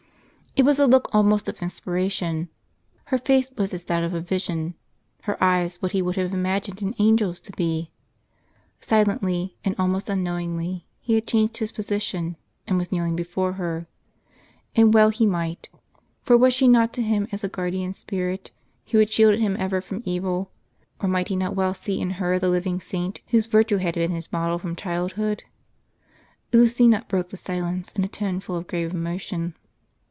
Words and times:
It 0.53 0.65
was 0.65 0.79
a 0.79 0.85
look 0.85 1.07
almost 1.15 1.47
of 1.47 1.61
in 1.61 1.69
spiration; 1.69 2.49
her 3.05 3.17
face 3.17 3.49
was 3.51 3.73
as 3.73 3.85
that 3.85 4.03
of 4.03 4.13
a 4.13 4.19
vision; 4.19 4.75
her 5.21 5.41
eyes 5.41 5.81
what 5.81 5.93
he 5.93 6.01
would 6.01 6.17
have 6.17 6.33
imagined 6.33 6.81
an 6.81 6.93
angel's 6.99 7.39
to 7.39 7.53
be. 7.53 7.89
Silently, 8.81 9.55
and 9.63 9.77
almost 9.79 10.09
unknowingly, 10.09 10.85
he 10.99 11.13
had 11.15 11.25
changed 11.25 11.59
his 11.59 11.71
position, 11.71 12.35
and 12.67 12.77
was 12.77 12.91
kneeling 12.91 13.15
before 13.15 13.53
her; 13.53 13.87
and 14.75 14.93
well 14.93 15.07
he 15.07 15.25
might; 15.25 15.69
for 16.21 16.35
was 16.37 16.53
she 16.53 16.67
not 16.67 16.91
to 16.93 17.01
him 17.01 17.29
as 17.31 17.45
a 17.45 17.49
guardian 17.49 17.93
sj^irit, 17.93 18.49
who 18.87 18.97
had 18.97 19.09
shielded 19.09 19.39
him 19.39 19.55
ever 19.57 19.79
from 19.79 20.03
evil; 20.05 20.51
or 21.01 21.07
might 21.07 21.29
he 21.29 21.35
not 21.37 21.55
well 21.55 21.73
see 21.73 22.01
in 22.01 22.09
her 22.19 22.37
the 22.37 22.49
living 22.49 22.81
saint 22.81 23.21
whose 23.27 23.45
virtues 23.45 23.79
had 23.81 23.95
been 23.95 24.11
his 24.11 24.33
model 24.33 24.59
from 24.59 24.75
childhood? 24.75 25.45
Lucina 26.51 27.05
broke 27.07 27.29
the 27.29 27.37
silence, 27.37 27.93
in 27.93 28.03
a 28.03 28.09
tone 28.09 28.41
full 28.41 28.57
of 28.57 28.67
grave 28.67 28.93
emotion. 28.93 29.55